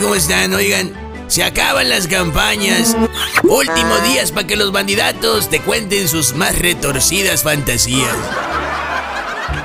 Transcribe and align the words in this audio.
¿cómo 0.00 0.14
están? 0.14 0.54
Oigan, 0.54 0.92
se 1.28 1.42
acaban 1.42 1.88
las 1.88 2.06
campañas. 2.06 2.96
Últimos 3.44 4.02
días 4.04 4.32
para 4.32 4.46
que 4.46 4.56
los 4.56 4.72
bandidatos 4.72 5.48
te 5.48 5.60
cuenten 5.60 6.08
sus 6.08 6.34
más 6.34 6.58
retorcidas 6.58 7.42
fantasías. 7.42 8.14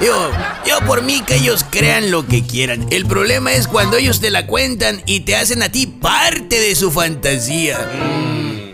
Yo, 0.01 0.31
yo 0.65 0.79
por 0.85 1.01
mí 1.01 1.23
que 1.25 1.35
ellos 1.35 1.65
crean 1.69 2.11
lo 2.11 2.27
que 2.27 2.45
quieran. 2.45 2.87
El 2.91 3.05
problema 3.05 3.53
es 3.53 3.67
cuando 3.67 3.97
ellos 3.97 4.19
te 4.19 4.29
la 4.29 4.45
cuentan 4.45 5.01
y 5.05 5.21
te 5.21 5.35
hacen 5.35 5.63
a 5.63 5.69
ti 5.69 5.87
parte 5.87 6.59
de 6.59 6.75
su 6.75 6.91
fantasía. 6.91 7.79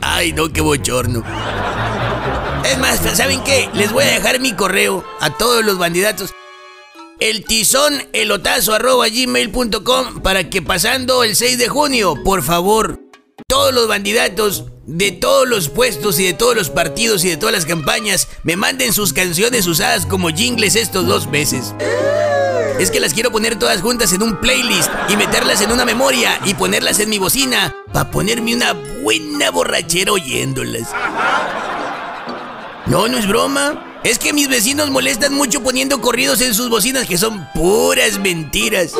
Ay, 0.02 0.34
no, 0.34 0.52
qué 0.52 0.61
bochorno. 0.61 1.23
Es 2.66 2.77
más, 2.77 3.00
¿saben 3.16 3.43
qué? 3.43 3.70
Les 3.73 3.91
voy 3.91 4.04
a 4.04 4.07
dejar 4.07 4.39
mi 4.39 4.54
correo 4.54 5.04
a 5.21 5.30
todos 5.30 5.64
los 5.64 5.77
bandidatos. 5.77 6.34
El 7.24 7.46
tizón 7.46 8.05
elotazo 8.12 8.74
para 10.22 10.50
que 10.50 10.62
pasando 10.62 11.23
el 11.23 11.38
6 11.38 11.58
de 11.58 11.70
junio, 11.70 12.22
por 12.22 12.44
favor, 12.44 12.99
todos 13.48 13.73
los 13.73 13.88
bandidatos 13.88 14.66
de 14.86 15.13
todos 15.13 15.48
los 15.48 15.70
puestos 15.70 16.20
y 16.20 16.26
de 16.26 16.34
todos 16.34 16.54
los 16.54 16.70
partidos 16.70 17.23
y 17.23 17.30
de 17.30 17.38
todas 17.38 17.55
las 17.55 17.66
campañas 17.66 18.27
me 18.44 18.58
manden 18.58 18.91
sus 18.91 19.13
canciones 19.13 19.68
usadas 19.68 20.05
como 20.05 20.32
jingles 20.32 20.76
estos 20.76 21.08
dos 21.08 21.27
meses. 21.27 21.73
Es 22.77 22.91
que 22.91 22.99
las 22.99 23.13
quiero 23.13 23.32
poner 23.32 23.58
todas 23.58 23.82
juntas 23.82 24.12
en 24.12 24.21
un 24.21 24.41
playlist 24.41 24.91
y 25.08 25.16
meterlas 25.16 25.62
en 25.62 25.71
una 25.71 25.85
memoria 25.85 26.41
y 26.44 26.55
ponerlas 26.55 26.99
en 26.99 27.10
mi 27.10 27.20
bocina 27.20 27.74
para 27.94 28.12
ponerme 28.12 28.54
una 28.54 28.74
buena 29.02 29.49
borrachera 29.49 30.12
oyéndolas. 30.12 30.90
No, 32.85 33.08
no 33.08 33.18
es 33.18 33.26
broma. 33.30 33.93
Es 34.03 34.20
que 34.20 34.34
mis 34.34 34.49
vecinos 34.49 34.89
molestan 34.89 35.34
mucho 35.34 35.63
poniendo 35.63 36.02
corridos 36.02 36.41
en 36.41 36.53
sus 36.53 36.70
bocinas 36.70 37.07
que 37.07 37.17
son 37.17 37.48
puras 37.53 38.20
mentiras. 38.20 38.93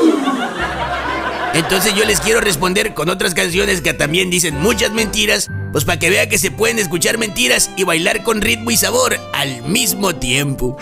Entonces 1.54 1.94
yo 1.94 2.06
les 2.06 2.20
quiero 2.20 2.40
responder 2.40 2.94
con 2.94 3.10
otras 3.10 3.34
canciones 3.34 3.82
que 3.82 3.94
también 3.94 4.30
dicen 4.30 4.60
muchas 4.60 4.92
mentiras, 4.92 5.52
pues 5.72 5.84
para 5.86 6.00
que 6.00 6.10
vea 6.10 6.30
que 6.30 6.38
se 6.38 6.52
pueden 6.52 6.80
escuchar 6.80 7.18
mentiras 7.18 7.70
y 7.76 7.84
bailar 7.84 8.24
con 8.24 8.42
ritmo 8.42 8.72
y 8.72 8.78
sabor 8.78 9.20
al 9.34 9.62
mismo 9.64 10.16
tiempo. 10.16 10.78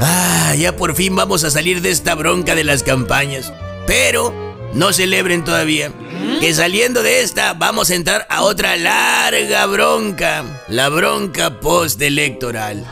Ah, 0.00 0.54
ya 0.58 0.74
por 0.76 0.94
fin 0.96 1.14
vamos 1.14 1.44
a 1.44 1.50
salir 1.50 1.82
de 1.82 1.90
esta 1.90 2.14
bronca 2.14 2.54
de 2.54 2.64
las 2.64 2.82
campañas. 2.82 3.52
Pero 3.86 4.34
no 4.72 4.92
celebren 4.92 5.44
todavía. 5.44 5.92
Que 6.40 6.54
saliendo 6.54 7.02
de 7.02 7.22
esta 7.22 7.54
vamos 7.54 7.90
a 7.90 7.94
entrar 7.94 8.26
a 8.28 8.42
otra 8.42 8.76
larga 8.76 9.66
bronca. 9.66 10.44
La 10.68 10.88
bronca 10.88 11.60
postelectoral. 11.60 12.84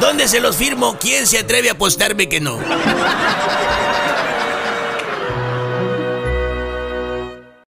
¿Dónde 0.00 0.26
se 0.28 0.40
los 0.40 0.56
firmo? 0.56 0.98
¿Quién 0.98 1.26
se 1.26 1.38
atreve 1.38 1.68
a 1.68 1.72
apostarme 1.72 2.28
que 2.28 2.40
no? 2.40 2.58